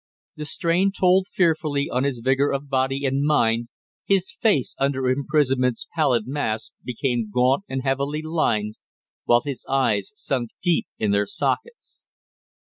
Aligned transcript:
The 0.35 0.45
strain 0.45 0.91
told 0.91 1.27
fearfully 1.31 1.87
on 1.87 2.05
his 2.05 2.21
vigor 2.23 2.49
of 2.49 2.67
body 2.71 3.05
and 3.05 3.23
mind, 3.23 3.67
his 4.03 4.33
face 4.33 4.75
under 4.79 5.07
imprisonment's 5.07 5.87
pallid 5.93 6.25
mask, 6.25 6.71
became 6.83 7.29
gaunt 7.31 7.65
and 7.69 7.83
heavily 7.83 8.23
lined, 8.23 8.77
while 9.25 9.41
his 9.45 9.63
eyes 9.69 10.11
sunk 10.15 10.49
deep 10.63 10.87
in 10.97 11.11
their 11.11 11.27
sockets. 11.27 12.03